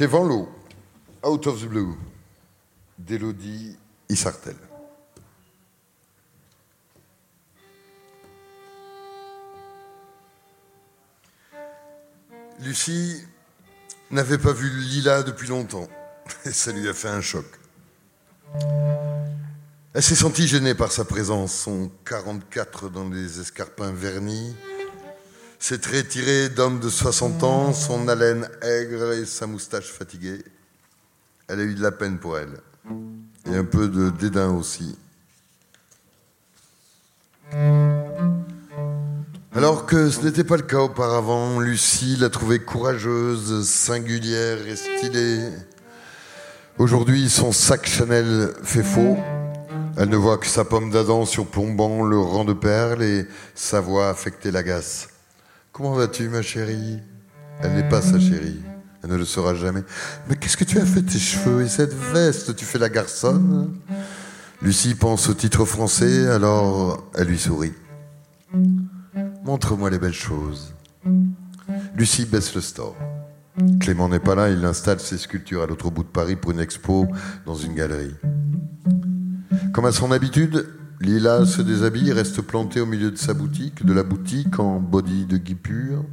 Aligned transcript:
Chez 0.00 0.06
Van 0.06 0.48
Out 1.22 1.46
of 1.46 1.60
the 1.60 1.66
Blue, 1.66 1.94
d'Elodie 2.96 3.76
Issartel. 4.08 4.56
Lucie 12.60 13.20
n'avait 14.10 14.38
pas 14.38 14.54
vu 14.54 14.70
Lila 14.70 15.22
depuis 15.22 15.48
longtemps 15.48 15.86
et 16.46 16.50
ça 16.50 16.72
lui 16.72 16.88
a 16.88 16.94
fait 16.94 17.08
un 17.08 17.20
choc. 17.20 17.44
Elle 19.92 20.02
s'est 20.02 20.14
sentie 20.14 20.48
gênée 20.48 20.74
par 20.74 20.92
sa 20.92 21.04
présence, 21.04 21.52
son 21.52 21.90
44 22.06 22.88
dans 22.88 23.06
les 23.06 23.38
escarpins 23.38 23.92
vernis, 23.92 24.56
ses 25.60 25.78
traits 25.78 26.08
tirés 26.08 26.48
d'homme 26.48 26.80
de 26.80 26.88
60 26.88 27.42
ans, 27.44 27.72
son 27.74 28.08
haleine 28.08 28.48
aigre 28.62 29.12
et 29.12 29.26
sa 29.26 29.46
moustache 29.46 29.92
fatiguée. 29.92 30.42
Elle 31.48 31.60
a 31.60 31.62
eu 31.62 31.74
de 31.74 31.82
la 31.82 31.92
peine 31.92 32.18
pour 32.18 32.38
elle. 32.38 32.58
Et 33.46 33.54
un 33.54 33.64
peu 33.64 33.88
de 33.88 34.08
dédain 34.08 34.50
aussi. 34.50 34.96
Alors 39.54 39.84
que 39.84 40.08
ce 40.08 40.22
n'était 40.22 40.44
pas 40.44 40.56
le 40.56 40.62
cas 40.62 40.78
auparavant, 40.78 41.60
Lucie 41.60 42.16
l'a 42.16 42.30
trouvée 42.30 42.60
courageuse, 42.60 43.68
singulière 43.68 44.66
et 44.66 44.76
stylée. 44.76 45.50
Aujourd'hui, 46.78 47.28
son 47.28 47.52
sac 47.52 47.86
Chanel 47.86 48.54
fait 48.62 48.82
faux. 48.82 49.18
Elle 49.98 50.08
ne 50.08 50.16
voit 50.16 50.38
que 50.38 50.46
sa 50.46 50.64
pomme 50.64 50.90
d'Adam 50.90 51.26
surplombant 51.26 52.02
le 52.02 52.18
rang 52.18 52.46
de 52.46 52.54
perles 52.54 53.02
et 53.02 53.26
sa 53.54 53.80
voix 53.80 54.08
affectée 54.08 54.50
l'agace. 54.50 55.08
Comment 55.72 55.92
vas-tu, 55.92 56.28
ma 56.28 56.42
chérie? 56.42 56.98
Elle 57.62 57.74
n'est 57.74 57.88
pas 57.88 58.02
sa 58.02 58.18
chérie. 58.18 58.60
Elle 59.02 59.10
ne 59.10 59.16
le 59.16 59.24
sera 59.24 59.54
jamais. 59.54 59.82
Mais 60.28 60.36
qu'est-ce 60.36 60.56
que 60.56 60.64
tu 60.64 60.78
as 60.78 60.84
fait 60.84 61.02
tes 61.02 61.18
cheveux 61.18 61.62
et 61.62 61.68
cette 61.68 61.94
veste? 61.94 62.56
Tu 62.56 62.64
fais 62.64 62.78
la 62.78 62.88
garçonne? 62.88 63.76
Lucie 64.62 64.94
pense 64.94 65.28
au 65.28 65.34
titre 65.34 65.64
français, 65.64 66.26
alors 66.28 67.08
elle 67.14 67.28
lui 67.28 67.38
sourit. 67.38 67.72
Montre-moi 69.44 69.90
les 69.90 69.98
belles 69.98 70.12
choses. 70.12 70.74
Lucie 71.94 72.26
baisse 72.26 72.54
le 72.54 72.60
store. 72.60 72.96
Clément 73.78 74.08
n'est 74.08 74.18
pas 74.18 74.34
là, 74.34 74.50
il 74.50 74.64
installe 74.64 75.00
ses 75.00 75.18
sculptures 75.18 75.62
à 75.62 75.66
l'autre 75.66 75.90
bout 75.90 76.02
de 76.02 76.08
Paris 76.08 76.36
pour 76.36 76.50
une 76.50 76.60
expo 76.60 77.08
dans 77.46 77.54
une 77.54 77.74
galerie. 77.74 78.14
Comme 79.72 79.86
à 79.86 79.92
son 79.92 80.10
habitude, 80.12 80.66
Lila 81.00 81.46
se 81.46 81.62
déshabille, 81.62 82.12
reste 82.12 82.42
plantée 82.42 82.78
au 82.78 82.84
milieu 82.84 83.10
de 83.10 83.16
sa 83.16 83.32
boutique, 83.32 83.86
de 83.86 83.94
la 83.94 84.02
boutique 84.02 84.58
en 84.58 84.80
body 84.80 85.24
de 85.24 85.38
guipure, 85.38 86.04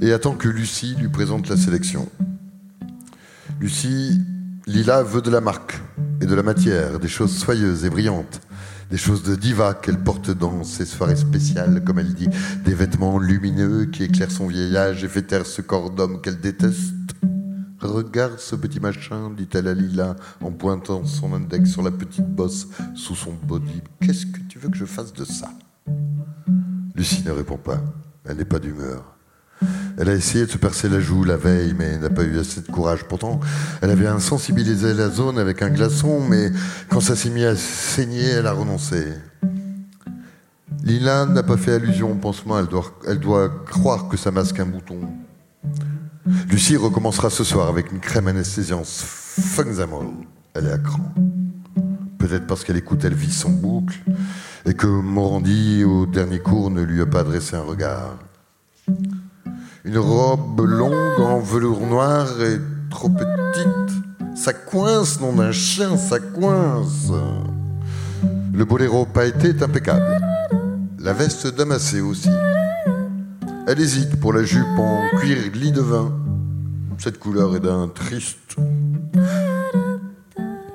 et 0.00 0.12
attend 0.12 0.34
que 0.34 0.48
Lucie 0.48 0.96
lui 0.98 1.08
présente 1.08 1.48
la 1.48 1.56
sélection. 1.56 2.08
Lucie, 3.60 4.22
Lila 4.66 5.04
veut 5.04 5.22
de 5.22 5.30
la 5.30 5.40
marque 5.40 5.80
et 6.20 6.26
de 6.26 6.34
la 6.34 6.42
matière, 6.42 6.98
des 6.98 7.06
choses 7.06 7.36
soyeuses 7.36 7.84
et 7.84 7.90
brillantes, 7.90 8.40
des 8.90 8.96
choses 8.96 9.22
de 9.22 9.36
diva 9.36 9.74
qu'elle 9.74 10.02
porte 10.02 10.32
dans 10.32 10.64
ses 10.64 10.84
soirées 10.84 11.14
spéciales, 11.14 11.84
comme 11.84 12.00
elle 12.00 12.14
dit, 12.14 12.28
des 12.64 12.74
vêtements 12.74 13.20
lumineux 13.20 13.84
qui 13.84 14.02
éclairent 14.02 14.32
son 14.32 14.48
vieillage 14.48 15.04
et 15.04 15.08
fait 15.08 15.22
taire 15.22 15.46
ce 15.46 15.62
corps 15.62 15.90
d'homme 15.90 16.20
qu'elle 16.20 16.40
déteste 16.40 16.92
Regarde 17.90 18.38
ce 18.38 18.54
petit 18.54 18.78
machin, 18.78 19.30
dit-elle 19.36 19.66
à 19.66 19.74
Lila 19.74 20.14
en 20.40 20.52
pointant 20.52 21.04
son 21.04 21.34
index 21.34 21.70
sur 21.70 21.82
la 21.82 21.90
petite 21.90 22.28
bosse 22.28 22.68
sous 22.94 23.16
son 23.16 23.32
body. 23.32 23.82
Qu'est-ce 24.00 24.26
que 24.26 24.38
tu 24.48 24.60
veux 24.60 24.68
que 24.68 24.76
je 24.76 24.84
fasse 24.84 25.12
de 25.12 25.24
ça? 25.24 25.50
Lucie 26.94 27.24
ne 27.26 27.32
répond 27.32 27.56
pas. 27.56 27.80
Elle 28.24 28.36
n'est 28.36 28.44
pas 28.44 28.60
d'humeur. 28.60 29.16
Elle 29.98 30.08
a 30.08 30.14
essayé 30.14 30.46
de 30.46 30.50
se 30.52 30.56
percer 30.56 30.88
la 30.88 31.00
joue 31.00 31.24
la 31.24 31.36
veille, 31.36 31.74
mais 31.76 31.98
n'a 31.98 32.10
pas 32.10 32.22
eu 32.22 32.38
assez 32.38 32.60
de 32.60 32.70
courage. 32.70 33.04
Pourtant, 33.08 33.40
elle 33.82 33.90
avait 33.90 34.06
insensibilisé 34.06 34.94
la 34.94 35.10
zone 35.10 35.36
avec 35.36 35.60
un 35.60 35.70
glaçon, 35.70 36.20
mais 36.20 36.52
quand 36.88 37.00
ça 37.00 37.16
s'est 37.16 37.30
mis 37.30 37.44
à 37.44 37.56
saigner, 37.56 38.22
elle 38.22 38.46
a 38.46 38.52
renoncé. 38.52 39.04
Lila 40.84 41.26
n'a 41.26 41.42
pas 41.42 41.56
fait 41.56 41.72
allusion 41.72 42.12
au 42.12 42.14
pansement, 42.14 42.56
elle 42.58 43.18
doit, 43.18 43.48
croire 43.66 44.08
que 44.08 44.16
ça 44.16 44.30
masque 44.30 44.60
un 44.60 44.66
bouton. 44.66 45.00
Lucie 46.50 46.76
recommencera 46.76 47.30
ce 47.30 47.44
soir 47.44 47.68
avec 47.68 47.92
une 47.92 48.00
crème 48.00 48.28
anesthésiante 48.28 48.86
Fungzamol. 48.86 50.08
Elle 50.54 50.66
est 50.66 50.72
à 50.72 50.78
cran. 50.78 51.14
Peut-être 52.18 52.46
parce 52.46 52.64
qu'elle 52.64 52.76
écoute 52.76 53.04
Elvis 53.04 53.42
en 53.46 53.50
boucle 53.50 53.98
et 54.66 54.74
que 54.74 54.86
Morandi, 54.86 55.84
au 55.84 56.06
dernier 56.06 56.38
cours, 56.38 56.70
ne 56.70 56.82
lui 56.82 57.00
a 57.00 57.06
pas 57.06 57.20
adressé 57.20 57.56
un 57.56 57.62
regard. 57.62 58.18
Une 59.84 59.98
robe 59.98 60.60
longue 60.60 61.20
en 61.20 61.40
velours 61.40 61.86
noir 61.86 62.26
est 62.42 62.60
trop 62.90 63.08
petite. 63.08 64.36
Ça 64.36 64.52
coince, 64.52 65.20
nom 65.20 65.32
d'un 65.32 65.52
chien, 65.52 65.96
ça 65.96 66.18
coince. 66.18 67.10
Le 68.52 68.64
boléro 68.64 69.06
pailleté 69.06 69.48
est 69.48 69.62
impeccable. 69.62 70.18
La 70.98 71.14
veste 71.14 71.46
damassée 71.46 72.02
aussi. 72.02 72.28
Elle 73.66 73.80
hésite 73.80 74.18
pour 74.18 74.32
la 74.32 74.42
jupe 74.42 74.78
en 74.78 75.02
cuir 75.18 75.38
lit 75.54 75.72
de 75.72 75.80
vin. 75.80 76.12
Cette 76.98 77.18
couleur 77.18 77.54
est 77.56 77.60
d'un 77.60 77.88
triste. 77.88 78.56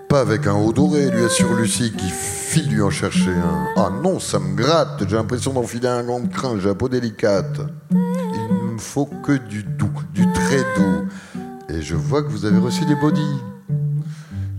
Pas 0.08 0.22
avec 0.22 0.48
un 0.48 0.54
haut 0.54 0.72
doré, 0.72 1.10
lui 1.10 1.24
assure 1.24 1.54
Lucie 1.56 1.92
qui 1.92 2.08
file 2.10 2.70
lui 2.70 2.82
en 2.82 2.90
chercher 2.90 3.32
un. 3.32 3.68
Ah 3.76 3.92
non, 4.04 4.20
ça 4.20 4.40
me 4.40 4.56
gratte, 4.56 5.04
j'ai 5.08 5.16
l'impression 5.16 5.54
d'enfiler 5.54 5.88
un 5.88 6.04
gant 6.04 6.20
de 6.20 6.28
crin, 6.28 6.58
j'ai 6.60 6.68
la 6.68 6.76
peau 6.76 6.90
délicate. 6.90 7.60
Il 7.92 7.98
ne 7.98 8.74
me 8.74 8.80
faut 8.80 9.06
que 9.06 9.34
du 9.34 9.64
doux, 9.64 9.92
du 10.14 10.26
très 10.34 10.64
doux. 10.78 11.08
Et 11.70 11.82
je 11.82 11.96
vois 11.96 12.24
que 12.24 12.30
vous 12.30 12.46
avez 12.46 12.60
reçu 12.60 12.86
des 12.86 12.96
bodys. 12.96 13.42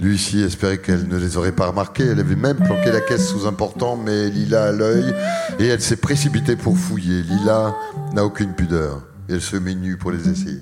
Lucie 0.01 0.43
espérait 0.43 0.79
qu'elle 0.79 1.09
ne 1.09 1.17
les 1.17 1.37
aurait 1.37 1.53
pas 1.53 1.69
remarqués. 1.69 2.07
Elle 2.07 2.21
avait 2.21 2.37
même 2.37 2.57
planqué 2.57 2.93
la 2.93 3.01
caisse 3.01 3.29
sous 3.29 3.47
important, 3.47 3.97
mais 3.97 4.29
Lila 4.29 4.67
à 4.67 4.73
l'œil, 4.73 5.15
et 5.59 5.67
elle 5.67 5.81
s'est 5.81 5.97
précipitée 5.97 6.57
pour 6.57 6.77
fouiller. 6.77 7.23
Lila 7.23 7.75
n'a 8.13 8.25
aucune 8.25 8.53
pudeur, 8.53 9.03
elle 9.29 9.41
se 9.41 9.57
met 9.57 9.75
nue 9.75 9.97
pour 9.97 10.13
les 10.13 10.29
essayer. 10.29 10.61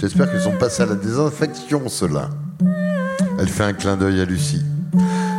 J'espère 0.00 0.30
qu'ils 0.30 0.40
sont 0.40 0.56
passés 0.56 0.82
à 0.82 0.86
la 0.86 0.94
désinfection, 0.94 1.88
ceux-là. 1.88 2.30
Elle 3.38 3.48
fait 3.48 3.64
un 3.64 3.72
clin 3.72 3.96
d'œil 3.96 4.20
à 4.20 4.24
Lucie. 4.24 4.64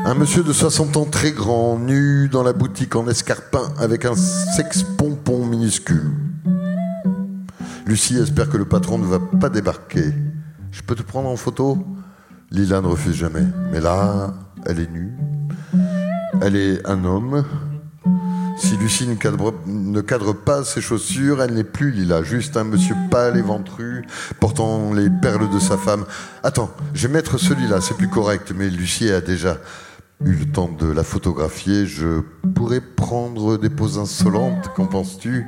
Un 0.05 0.13
monsieur 0.13 0.43
de 0.43 0.53
60 0.53 0.97
ans 0.97 1.05
très 1.05 1.31
grand, 1.31 1.77
nu 1.77 2.29
dans 2.29 2.43
la 2.43 2.53
boutique 2.53 2.95
en 2.95 3.07
escarpin, 3.07 3.73
avec 3.77 4.05
un 4.05 4.15
sexe-pompon 4.15 5.45
minuscule. 5.45 6.11
Lucie 7.85 8.17
espère 8.17 8.49
que 8.49 8.57
le 8.57 8.65
patron 8.65 8.97
ne 8.97 9.05
va 9.05 9.19
pas 9.19 9.49
débarquer. 9.49 10.13
Je 10.71 10.81
peux 10.81 10.95
te 10.95 11.03
prendre 11.03 11.27
en 11.27 11.35
photo? 11.35 11.85
Lila 12.51 12.81
ne 12.81 12.87
refuse 12.87 13.15
jamais. 13.15 13.45
Mais 13.71 13.79
là, 13.79 14.33
elle 14.65 14.79
est 14.79 14.91
nue. 14.91 15.13
Elle 16.41 16.55
est 16.55 16.87
un 16.87 17.03
homme. 17.05 17.43
Si 18.57 18.75
Lucie 18.75 19.07
ne 19.07 19.15
cadre, 20.01 20.33
pas 20.33 20.63
ses 20.65 20.81
chaussures, 20.81 21.41
elle 21.41 21.53
n'est 21.53 21.63
plus 21.63 21.91
Lila, 21.91 22.23
juste 22.23 22.57
un 22.57 22.65
monsieur 22.65 22.95
pâle 23.09 23.37
et 23.37 23.41
ventru, 23.41 24.05
portant 24.41 24.93
les 24.93 25.09
perles 25.09 25.49
de 25.49 25.59
sa 25.59 25.77
femme. 25.77 26.03
Attends, 26.43 26.69
je 26.93 27.07
vais 27.07 27.13
mettre 27.13 27.37
celui-là, 27.37 27.79
c'est 27.79 27.95
plus 27.95 28.09
correct, 28.09 28.51
mais 28.53 28.69
Lucie 28.69 29.09
a 29.11 29.21
déjà 29.21 29.57
eu 30.25 30.33
le 30.33 30.45
temps 30.45 30.69
de 30.69 30.91
la 30.91 31.03
photographier. 31.03 31.85
Je 31.85 32.21
pourrais 32.55 32.81
prendre 32.81 33.57
des 33.57 33.69
poses 33.69 33.97
insolentes, 33.97 34.69
qu'en 34.75 34.85
penses-tu? 34.85 35.45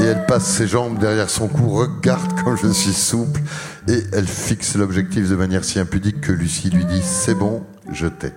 Et 0.00 0.02
elle 0.02 0.26
passe 0.26 0.44
ses 0.44 0.66
jambes 0.66 0.98
derrière 0.98 1.30
son 1.30 1.48
cou, 1.48 1.70
regarde 1.70 2.40
comme 2.42 2.56
je 2.56 2.68
suis 2.68 2.92
souple, 2.92 3.40
et 3.88 4.02
elle 4.12 4.26
fixe 4.26 4.76
l'objectif 4.76 5.28
de 5.28 5.36
manière 5.36 5.64
si 5.64 5.78
impudique 5.78 6.20
que 6.20 6.32
Lucie 6.32 6.70
lui 6.70 6.84
dit 6.84 7.02
C'est 7.02 7.34
bon, 7.34 7.64
je 7.92 8.06
t'ai. 8.06 8.32